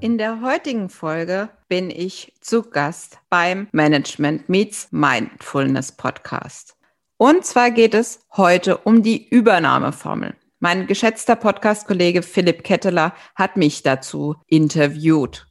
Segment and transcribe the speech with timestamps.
[0.00, 6.76] In der heutigen Folge bin ich zu Gast beim Management Meets Mindfulness Podcast.
[7.16, 10.36] Und zwar geht es heute um die Übernahmeformel.
[10.60, 15.48] Mein geschätzter Podcast-Kollege Philipp Ketteler hat mich dazu interviewt.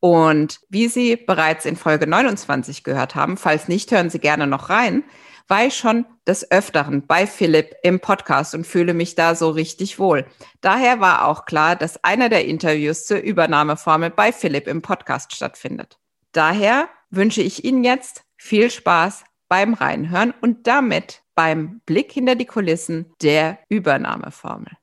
[0.00, 4.70] Und wie Sie bereits in Folge 29 gehört haben, falls nicht, hören Sie gerne noch
[4.70, 5.04] rein,
[5.50, 10.24] war schon des Öfteren bei Philipp im Podcast und fühle mich da so richtig wohl.
[10.60, 15.98] Daher war auch klar, dass einer der Interviews zur Übernahmeformel bei Philipp im Podcast stattfindet.
[16.32, 22.46] Daher wünsche ich Ihnen jetzt viel Spaß beim Reinhören und damit beim Blick hinter die
[22.46, 24.79] Kulissen der Übernahmeformel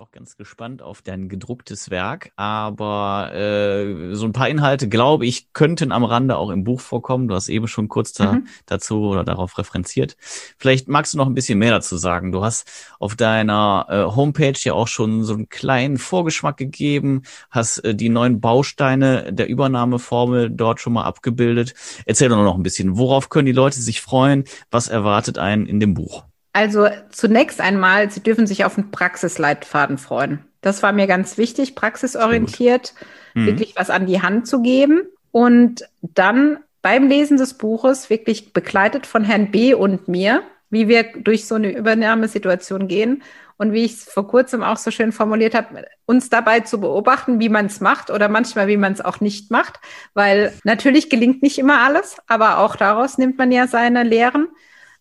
[0.00, 5.52] auch ganz gespannt auf dein gedrucktes Werk, aber äh, so ein paar Inhalte, glaube ich,
[5.52, 7.28] könnten am Rande auch im Buch vorkommen.
[7.28, 8.46] Du hast eben schon kurz da, mhm.
[8.64, 10.16] dazu oder darauf referenziert.
[10.56, 12.32] Vielleicht magst du noch ein bisschen mehr dazu sagen.
[12.32, 12.66] Du hast
[12.98, 18.08] auf deiner äh, Homepage ja auch schon so einen kleinen Vorgeschmack gegeben, hast äh, die
[18.08, 21.74] neuen Bausteine der Übernahmeformel dort schon mal abgebildet.
[22.06, 24.44] Erzähl doch noch ein bisschen, worauf können die Leute sich freuen?
[24.70, 26.29] Was erwartet einen in dem Buch?
[26.52, 30.44] Also zunächst einmal, Sie dürfen sich auf einen Praxisleitfaden freuen.
[30.60, 32.94] Das war mir ganz wichtig, praxisorientiert,
[33.34, 33.46] mhm.
[33.46, 35.02] wirklich was an die Hand zu geben.
[35.32, 39.74] Und dann beim Lesen des Buches wirklich begleitet von Herrn B.
[39.74, 43.22] und mir, wie wir durch so eine Übernahmesituation gehen
[43.58, 47.40] und wie ich es vor kurzem auch so schön formuliert habe, uns dabei zu beobachten,
[47.40, 49.80] wie man es macht oder manchmal, wie man es auch nicht macht,
[50.14, 54.48] weil natürlich gelingt nicht immer alles, aber auch daraus nimmt man ja seine Lehren.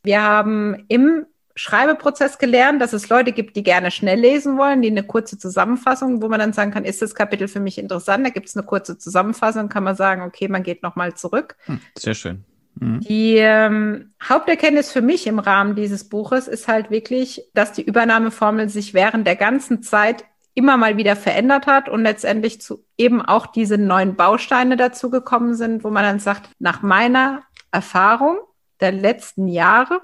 [0.04, 1.26] Wir haben im
[1.60, 6.22] Schreibeprozess gelernt, dass es Leute gibt, die gerne schnell lesen wollen, die eine kurze Zusammenfassung,
[6.22, 8.26] wo man dann sagen kann, ist das Kapitel für mich interessant?
[8.26, 11.58] Da gibt es eine kurze Zusammenfassung, kann man sagen, okay, man geht nochmal zurück.
[11.66, 12.46] Hm, sehr schön.
[12.76, 13.02] Mhm.
[13.02, 18.70] Die ähm, Haupterkenntnis für mich im Rahmen dieses Buches ist halt wirklich, dass die Übernahmeformel
[18.70, 23.48] sich während der ganzen Zeit immer mal wieder verändert hat und letztendlich zu eben auch
[23.48, 27.44] diese neuen Bausteine dazu gekommen sind, wo man dann sagt, nach meiner
[27.74, 28.38] Erfahrung
[28.80, 30.00] der letzten Jahre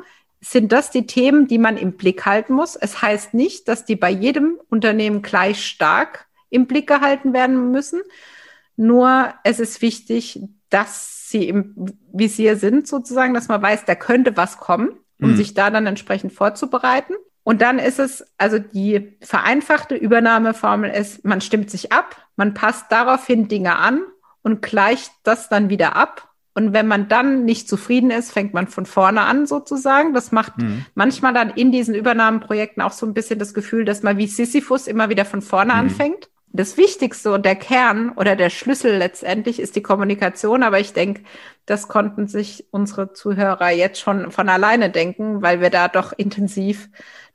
[0.51, 2.75] sind das die Themen, die man im Blick halten muss.
[2.75, 8.01] Es heißt nicht, dass die bei jedem Unternehmen gleich stark im Blick gehalten werden müssen.
[8.78, 11.73] Nur es ist wichtig, dass sie im
[12.13, 15.35] Visier sind, sozusagen, dass man weiß, da könnte was kommen, um mhm.
[15.35, 17.16] sich da dann entsprechend vorzubereiten.
[17.44, 22.91] Und dann ist es, also die vereinfachte Übernahmeformel ist, man stimmt sich ab, man passt
[22.91, 24.03] daraufhin Dinge an
[24.44, 28.67] und gleicht das dann wieder ab und wenn man dann nicht zufrieden ist, fängt man
[28.67, 30.13] von vorne an sozusagen.
[30.13, 30.85] Das macht mhm.
[30.95, 34.88] manchmal dann in diesen Übernahmeprojekten auch so ein bisschen das Gefühl, dass man wie Sisyphus
[34.88, 35.79] immer wieder von vorne mhm.
[35.79, 36.29] anfängt.
[36.53, 40.63] Das Wichtigste und der Kern oder der Schlüssel letztendlich ist die Kommunikation.
[40.63, 41.23] Aber ich denke,
[41.65, 46.88] das konnten sich unsere Zuhörer jetzt schon von alleine denken, weil wir da doch intensiv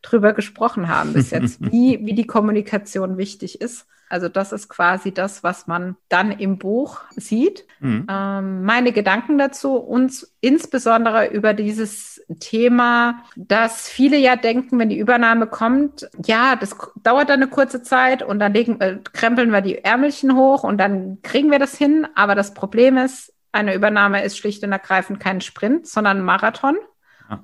[0.03, 3.87] drüber gesprochen haben bis jetzt, wie, wie die Kommunikation wichtig ist.
[4.11, 7.65] Also das ist quasi das, was man dann im Buch sieht.
[7.79, 8.07] Mhm.
[8.11, 14.99] Ähm, meine Gedanken dazu uns insbesondere über dieses Thema, dass viele ja denken, wenn die
[14.99, 19.61] Übernahme kommt, ja, das dauert dann eine kurze Zeit und dann legen, äh, krempeln wir
[19.61, 22.09] die Ärmelchen hoch und dann kriegen wir das hin.
[22.17, 26.77] Aber das Problem ist, eine Übernahme ist schlicht und ergreifend kein Sprint, sondern ein Marathon.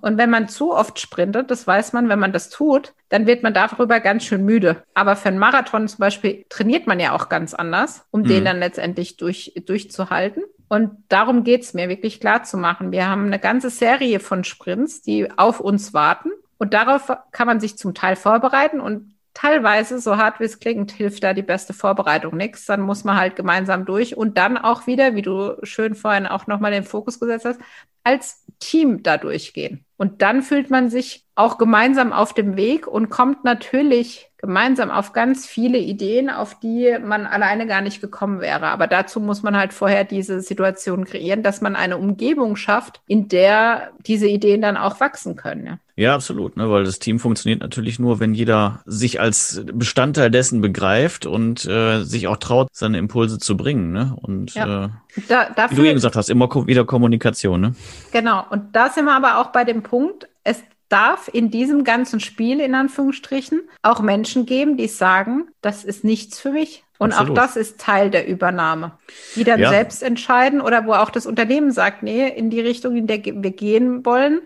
[0.00, 3.42] Und wenn man zu oft sprintet, das weiß man, wenn man das tut, dann wird
[3.42, 4.82] man darüber ganz schön müde.
[4.94, 8.28] Aber für einen Marathon zum Beispiel trainiert man ja auch ganz anders, um mhm.
[8.28, 10.42] den dann letztendlich durch, durchzuhalten.
[10.68, 12.90] Und darum geht's mir, wirklich klar zu machen.
[12.90, 16.30] Wir haben eine ganze Serie von Sprints, die auf uns warten.
[16.58, 20.90] Und darauf kann man sich zum Teil vorbereiten und teilweise, so hart wie es klingt,
[20.90, 22.64] hilft da die beste Vorbereitung nichts.
[22.64, 26.46] Dann muss man halt gemeinsam durch und dann auch wieder, wie du schön vorhin auch
[26.46, 27.60] nochmal den Fokus gesetzt hast,
[28.02, 29.84] als Team da durchgehen.
[29.96, 35.12] Und dann fühlt man sich auch gemeinsam auf dem Weg und kommt natürlich gemeinsam auf
[35.12, 38.66] ganz viele Ideen, auf die man alleine gar nicht gekommen wäre.
[38.66, 43.28] Aber dazu muss man halt vorher diese Situation kreieren, dass man eine Umgebung schafft, in
[43.28, 45.66] der diese Ideen dann auch wachsen können.
[45.66, 45.78] Ja.
[45.98, 50.60] Ja, absolut, ne, weil das Team funktioniert natürlich nur, wenn jeder sich als Bestandteil dessen
[50.60, 53.92] begreift und äh, sich auch traut, seine Impulse zu bringen.
[53.92, 54.14] Ne?
[54.20, 54.84] Und ja.
[54.84, 54.88] äh,
[55.26, 57.62] da, dafür, wie du eben gesagt hast, immer wieder Kommunikation.
[57.62, 57.74] Ne?
[58.12, 62.20] Genau, und da sind wir aber auch bei dem Punkt, es darf in diesem ganzen
[62.20, 66.84] Spiel, in Anführungsstrichen, auch Menschen geben, die sagen, das ist nichts für mich.
[66.98, 67.38] Und Absolut.
[67.38, 68.98] auch das ist Teil der Übernahme.
[69.34, 69.68] Die dann ja.
[69.68, 73.50] selbst entscheiden oder wo auch das Unternehmen sagt, nee, in die Richtung, in der wir
[73.50, 74.40] gehen wollen,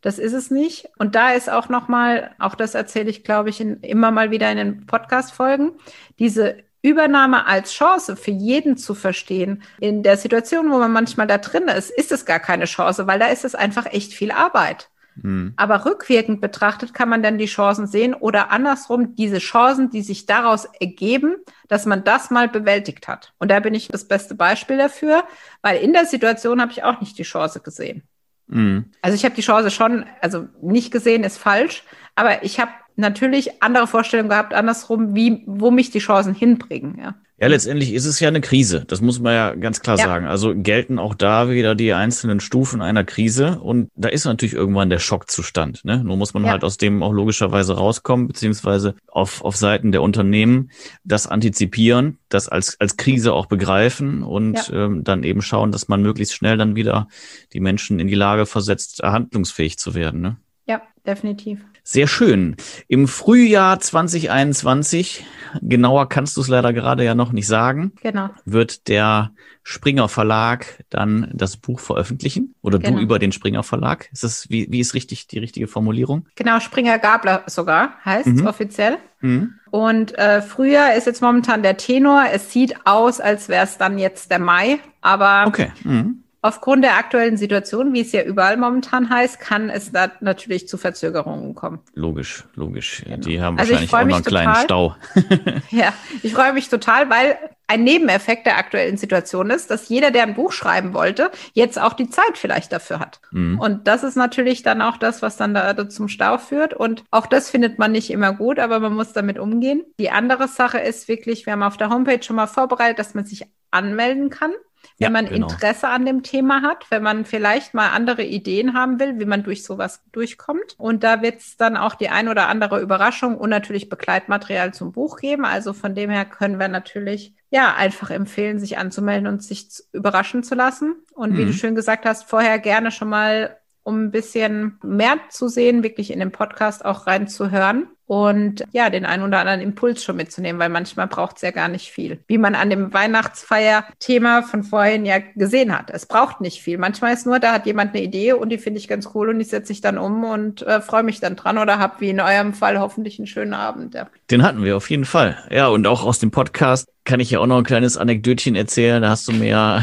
[0.00, 0.88] das ist es nicht.
[0.98, 4.50] Und da ist auch nochmal, auch das erzähle ich, glaube ich, in, immer mal wieder
[4.50, 5.72] in den Podcast-Folgen,
[6.18, 9.62] diese Übernahme als Chance für jeden zu verstehen.
[9.80, 13.18] In der Situation, wo man manchmal da drin ist, ist es gar keine Chance, weil
[13.18, 14.88] da ist es einfach echt viel Arbeit.
[15.22, 15.54] Mhm.
[15.56, 20.26] Aber rückwirkend betrachtet kann man dann die Chancen sehen oder andersrum diese Chancen, die sich
[20.26, 21.36] daraus ergeben,
[21.68, 23.32] dass man das mal bewältigt hat.
[23.38, 25.24] Und da bin ich das beste Beispiel dafür,
[25.62, 28.02] weil in der Situation habe ich auch nicht die Chance gesehen.
[28.46, 28.92] Mhm.
[29.02, 31.82] Also ich habe die Chance schon, also nicht gesehen ist falsch,
[32.14, 36.98] aber ich habe natürlich andere Vorstellungen gehabt, andersrum, wie, wo mich die Chancen hinbringen.
[37.00, 37.14] Ja.
[37.40, 38.84] Ja, letztendlich ist es ja eine Krise.
[38.88, 40.04] Das muss man ja ganz klar ja.
[40.04, 40.26] sagen.
[40.26, 43.60] Also gelten auch da wieder die einzelnen Stufen einer Krise.
[43.60, 45.84] Und da ist natürlich irgendwann der Schockzustand.
[45.84, 46.02] Ne?
[46.02, 46.50] Nur muss man ja.
[46.50, 50.72] halt aus dem auch logischerweise rauskommen, beziehungsweise auf, auf Seiten der Unternehmen
[51.04, 54.86] das antizipieren, das als, als Krise auch begreifen und ja.
[54.86, 57.06] ähm, dann eben schauen, dass man möglichst schnell dann wieder
[57.52, 60.20] die Menschen in die Lage versetzt, handlungsfähig zu werden.
[60.20, 60.38] Ne?
[60.66, 61.60] Ja, definitiv.
[61.90, 62.54] Sehr schön.
[62.86, 65.24] Im Frühjahr 2021,
[65.62, 68.28] genauer kannst du es leider gerade ja noch nicht sagen, genau.
[68.44, 69.30] wird der
[69.62, 72.98] Springer Verlag dann das Buch veröffentlichen oder genau.
[72.98, 74.10] du über den Springer Verlag.
[74.12, 76.26] Ist das, wie, wie ist richtig die richtige Formulierung?
[76.34, 78.46] Genau, Springer Gabler sogar heißt mhm.
[78.46, 78.98] offiziell.
[79.22, 79.54] Mhm.
[79.70, 82.24] Und äh, früher ist jetzt momentan der Tenor.
[82.30, 85.72] Es sieht aus, als wäre es dann jetzt der Mai, aber okay.
[85.84, 86.22] Mhm.
[86.40, 90.78] Aufgrund der aktuellen Situation, wie es ja überall momentan heißt, kann es da natürlich zu
[90.78, 91.80] Verzögerungen kommen.
[91.94, 93.02] Logisch, logisch.
[93.04, 93.16] Genau.
[93.16, 94.96] Die haben also wahrscheinlich auch noch einen total, kleinen Stau.
[95.70, 95.92] ja,
[96.22, 100.34] ich freue mich total, weil ein Nebeneffekt der aktuellen Situation ist, dass jeder, der ein
[100.34, 103.20] Buch schreiben wollte, jetzt auch die Zeit vielleicht dafür hat.
[103.30, 103.60] Mhm.
[103.60, 106.72] Und das ist natürlich dann auch das, was dann da zum Stau führt.
[106.72, 109.82] Und auch das findet man nicht immer gut, aber man muss damit umgehen.
[109.98, 113.26] Die andere Sache ist wirklich, wir haben auf der Homepage schon mal vorbereitet, dass man
[113.26, 114.52] sich anmelden kann
[114.98, 115.48] wenn ja, man genau.
[115.48, 119.44] Interesse an dem Thema hat, wenn man vielleicht mal andere Ideen haben will, wie man
[119.44, 120.74] durch sowas durchkommt.
[120.76, 124.92] Und da wird es dann auch die ein oder andere Überraschung und natürlich Begleitmaterial zum
[124.92, 125.44] Buch geben.
[125.44, 130.42] Also von dem her können wir natürlich ja einfach empfehlen, sich anzumelden und sich überraschen
[130.42, 130.96] zu lassen.
[131.14, 131.36] Und mhm.
[131.36, 131.54] wie du mhm.
[131.54, 136.18] schön gesagt hast, vorher gerne schon mal um ein bisschen mehr zu sehen, wirklich in
[136.18, 141.06] den Podcast auch reinzuhören und ja, den einen oder anderen Impuls schon mitzunehmen, weil manchmal
[141.08, 142.18] braucht es ja gar nicht viel.
[142.26, 145.90] Wie man an dem Weihnachtsfeier-Thema von vorhin ja gesehen hat.
[145.90, 146.78] Es braucht nicht viel.
[146.78, 149.38] Manchmal ist nur, da hat jemand eine Idee und die finde ich ganz cool und
[149.38, 152.18] die setze ich dann um und äh, freue mich dann dran oder habe wie in
[152.18, 153.92] eurem Fall hoffentlich einen schönen Abend.
[153.92, 154.08] Ja.
[154.30, 155.36] Den hatten wir auf jeden Fall.
[155.50, 159.02] Ja, und auch aus dem Podcast kann ich ja auch noch ein kleines Anekdötchen erzählen.
[159.02, 159.82] Da hast du mir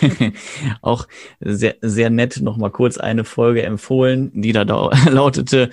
[0.82, 1.06] auch
[1.38, 4.62] sehr, sehr nett noch mal kurz eine Folge empfohlen, die da
[5.08, 5.70] lautete,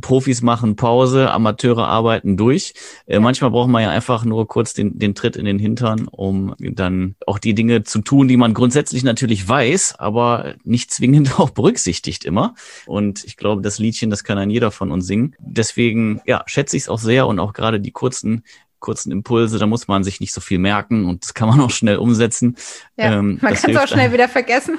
[0.00, 2.74] Profis machen Pause, Amateure arbeiten durch.
[3.06, 6.54] Äh, manchmal braucht man ja einfach nur kurz den, den Tritt in den Hintern, um
[6.58, 11.50] dann auch die Dinge zu tun, die man grundsätzlich natürlich weiß, aber nicht zwingend auch
[11.50, 12.54] berücksichtigt immer.
[12.86, 15.34] Und ich glaube, das Liedchen, das kann ein jeder von uns singen.
[15.40, 18.44] Deswegen, ja, schätze ich es auch sehr und auch gerade die kurzen
[18.80, 21.70] kurzen Impulse, da muss man sich nicht so viel merken und das kann man auch
[21.70, 22.56] schnell umsetzen.
[22.96, 24.78] Ja, ähm, man kann es auch schnell wieder vergessen.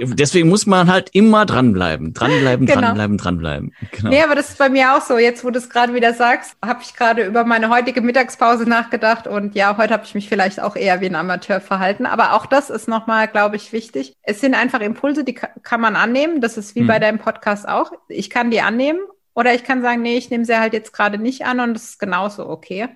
[0.00, 2.80] Deswegen muss man halt immer dranbleiben, dranbleiben, genau.
[2.80, 3.74] dranbleiben, dranbleiben.
[3.92, 4.10] Genau.
[4.10, 5.18] Nee, aber das ist bei mir auch so.
[5.18, 9.26] Jetzt, wo du es gerade wieder sagst, habe ich gerade über meine heutige Mittagspause nachgedacht
[9.26, 12.06] und ja, heute habe ich mich vielleicht auch eher wie ein Amateur verhalten.
[12.06, 14.16] Aber auch das ist nochmal, glaube ich, wichtig.
[14.22, 16.40] Es sind einfach Impulse, die kann man annehmen.
[16.40, 16.86] Das ist wie hm.
[16.86, 17.92] bei deinem Podcast auch.
[18.08, 19.00] Ich kann die annehmen
[19.34, 21.90] oder ich kann sagen, nee, ich nehme sie halt jetzt gerade nicht an und das
[21.90, 22.88] ist genauso okay.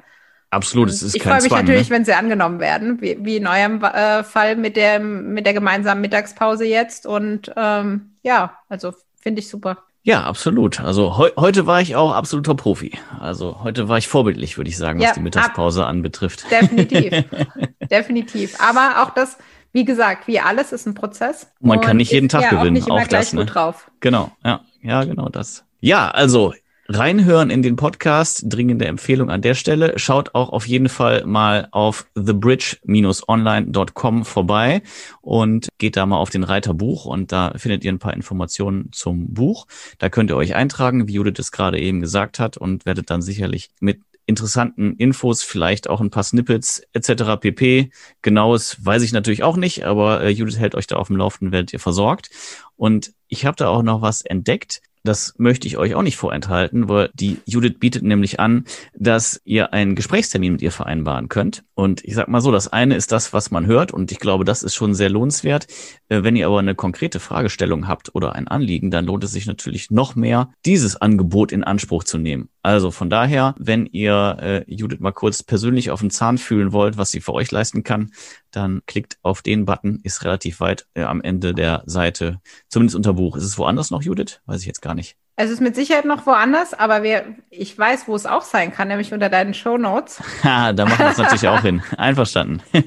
[0.50, 1.97] Absolut, es ist ich kein freue mich Zwang, natürlich, ne?
[1.97, 6.00] wenn sie angenommen werden, wie, wie in eurem äh, Fall mit der, mit der gemeinsamen
[6.00, 7.07] Mittagspause jetzt.
[7.07, 9.78] Und ähm, ja, also finde ich super.
[10.02, 10.81] Ja, absolut.
[10.81, 12.99] Also heu heute war ich auch absoluter Profi.
[13.21, 16.50] Also heute war ich vorbildlich, würde ich sagen, was ja, die Mittagspause anbetrifft.
[16.50, 17.25] Definitiv.
[17.90, 18.59] definitiv.
[18.59, 19.37] Aber auch das,
[19.73, 21.49] wie gesagt, wie alles ist ein Prozess.
[21.61, 22.69] Man kann nicht jeden Tag ja gewinnen.
[22.69, 23.40] Auch, nicht immer auch das, ne?
[23.40, 23.90] gut drauf.
[24.00, 25.64] Genau, ja, ja, genau das.
[25.81, 26.55] Ja, also
[26.90, 29.99] Reinhören in den Podcast, dringende Empfehlung an der Stelle.
[29.99, 34.80] Schaut auch auf jeden Fall mal auf thebridge-online.com vorbei
[35.21, 38.88] und geht da mal auf den Reiter Buch und da findet ihr ein paar Informationen
[38.92, 39.66] zum Buch.
[39.99, 43.21] Da könnt ihr euch eintragen, wie Judith es gerade eben gesagt hat und werdet dann
[43.21, 47.37] sicherlich mit interessanten Infos, vielleicht auch ein paar Snippets etc.
[47.38, 47.90] pp.
[48.23, 51.52] Genaues weiß ich natürlich auch nicht, aber äh, Judith hält euch da auf dem Laufenden,
[51.52, 52.30] werdet ihr versorgt.
[52.76, 54.80] Und ich habe da auch noch was entdeckt.
[55.05, 58.64] Das möchte ich euch auch nicht vorenthalten, weil die Judith bietet nämlich an,
[58.95, 61.64] dass ihr einen Gesprächstermin mit ihr vereinbaren könnt.
[61.75, 64.45] Und ich sag mal so, das eine ist das, was man hört und ich glaube,
[64.45, 65.67] das ist schon sehr lohnenswert.
[66.09, 69.47] Äh, wenn ihr aber eine konkrete Fragestellung habt oder ein Anliegen, dann lohnt es sich
[69.47, 72.49] natürlich noch mehr, dieses Angebot in Anspruch zu nehmen.
[72.62, 76.97] Also von daher, wenn ihr äh, Judith mal kurz persönlich auf den Zahn fühlen wollt,
[76.97, 78.11] was sie für euch leisten kann,
[78.50, 83.15] dann klickt auf den Button, ist relativ weit äh, am Ende der Seite, zumindest unter
[83.15, 83.37] Buch.
[83.37, 84.41] Ist es woanders noch, Judith?
[84.47, 85.17] Weiß ich jetzt gar nicht.
[85.41, 88.88] Es ist mit Sicherheit noch woanders, aber wir, ich weiß, wo es auch sein kann,
[88.88, 90.21] nämlich unter deinen Show Notes.
[90.43, 91.81] Ha, da machen wir es natürlich auch hin.
[91.97, 92.61] Einverstanden.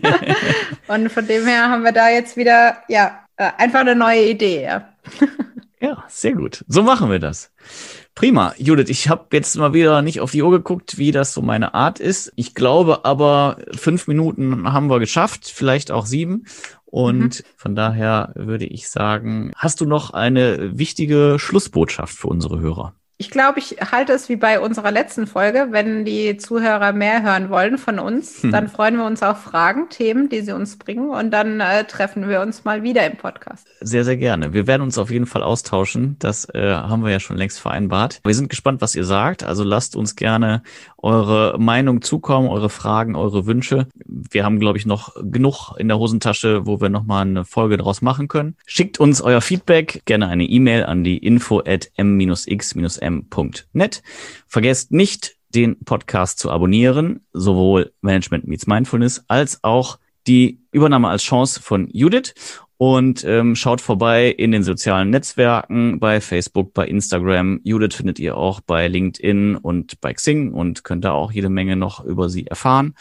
[0.87, 4.63] Und von dem her haben wir da jetzt wieder, ja, äh, einfach eine neue Idee.
[4.63, 4.91] Ja,
[5.79, 6.65] ja sehr gut.
[6.67, 7.51] So machen wir das.
[8.13, 11.41] Prima, Judith, ich habe jetzt mal wieder nicht auf die Uhr geguckt, wie das so
[11.41, 12.33] meine Art ist.
[12.35, 16.45] Ich glaube aber, fünf Minuten haben wir geschafft, vielleicht auch sieben.
[16.85, 17.45] Und mhm.
[17.55, 22.93] von daher würde ich sagen, hast du noch eine wichtige Schlussbotschaft für unsere Hörer?
[23.21, 25.67] Ich glaube, ich halte es wie bei unserer letzten Folge.
[25.69, 28.51] Wenn die Zuhörer mehr hören wollen von uns, hm.
[28.51, 31.11] dann freuen wir uns auf Fragen, Themen, die sie uns bringen.
[31.11, 33.67] Und dann äh, treffen wir uns mal wieder im Podcast.
[33.79, 34.53] Sehr, sehr gerne.
[34.53, 36.15] Wir werden uns auf jeden Fall austauschen.
[36.17, 38.21] Das äh, haben wir ja schon längst vereinbart.
[38.25, 39.43] Wir sind gespannt, was ihr sagt.
[39.43, 40.63] Also lasst uns gerne
[40.97, 43.87] eure Meinung zukommen, eure Fragen, eure Wünsche.
[44.05, 48.01] Wir haben, glaube ich, noch genug in der Hosentasche, wo wir nochmal eine Folge draus
[48.01, 48.55] machen können.
[48.65, 51.91] Schickt uns euer Feedback, gerne eine E-Mail an die info at
[53.11, 54.03] m-x-m.net.
[54.47, 61.23] Vergesst nicht, den Podcast zu abonnieren, sowohl Management Meets Mindfulness als auch die Übernahme als
[61.23, 62.33] Chance von Judith
[62.77, 67.59] und ähm, schaut vorbei in den sozialen Netzwerken, bei Facebook, bei Instagram.
[67.63, 71.75] Judith findet ihr auch bei LinkedIn und bei Xing und könnt da auch jede Menge
[71.75, 72.95] noch über sie erfahren.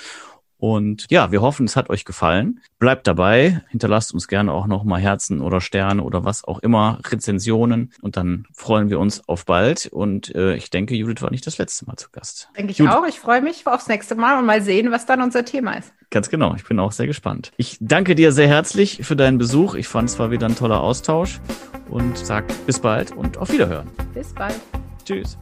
[0.61, 2.61] Und ja, wir hoffen, es hat euch gefallen.
[2.79, 7.01] Bleibt dabei, hinterlasst uns gerne auch noch mal Herzen oder Sterne oder was auch immer,
[7.05, 7.93] Rezensionen.
[8.03, 9.87] Und dann freuen wir uns auf bald.
[9.87, 12.51] Und äh, ich denke, Judith war nicht das letzte Mal zu Gast.
[12.57, 12.95] Denke ich Judith.
[12.95, 13.07] auch.
[13.07, 15.93] Ich freue mich aufs nächste Mal und mal sehen, was dann unser Thema ist.
[16.11, 16.55] Ganz genau.
[16.55, 17.53] Ich bin auch sehr gespannt.
[17.57, 19.75] Ich danke dir sehr herzlich für deinen Besuch.
[19.75, 21.41] Ich fand es war wieder ein toller Austausch
[21.89, 23.89] und sag bis bald und auf Wiederhören.
[24.13, 24.61] Bis bald.
[25.05, 25.39] Tschüss.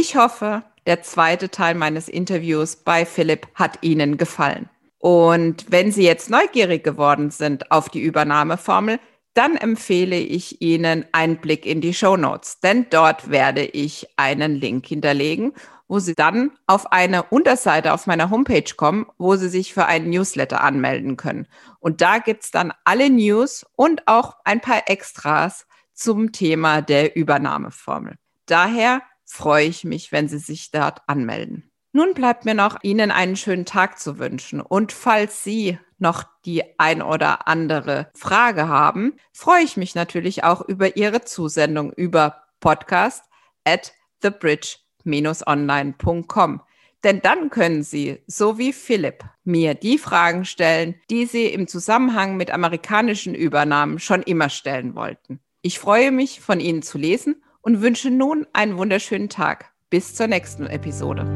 [0.00, 4.70] Ich hoffe, der zweite Teil meines Interviews bei Philipp hat Ihnen gefallen.
[4.98, 8.98] Und wenn Sie jetzt neugierig geworden sind auf die Übernahmeformel,
[9.34, 14.54] dann empfehle ich Ihnen einen Blick in die Show Notes, denn dort werde ich einen
[14.54, 15.52] Link hinterlegen,
[15.86, 20.08] wo Sie dann auf eine Unterseite auf meiner Homepage kommen, wo Sie sich für einen
[20.08, 21.46] Newsletter anmelden können.
[21.78, 28.16] Und da gibt's dann alle News und auch ein paar Extras zum Thema der Übernahmeformel.
[28.46, 31.70] Daher freue ich mich, wenn Sie sich dort anmelden.
[31.92, 34.60] Nun bleibt mir noch Ihnen einen schönen Tag zu wünschen.
[34.60, 40.62] Und falls Sie noch die ein oder andere Frage haben, freue ich mich natürlich auch
[40.62, 43.24] über Ihre Zusendung über podcast
[43.64, 46.62] at thebridge-online.com.
[47.02, 52.36] Denn dann können Sie, so wie Philipp, mir die Fragen stellen, die Sie im Zusammenhang
[52.36, 55.40] mit amerikanischen Übernahmen schon immer stellen wollten.
[55.62, 59.72] Ich freue mich, von Ihnen zu lesen und wünsche nun einen wunderschönen Tag.
[59.90, 61.26] Bis zur nächsten Episode.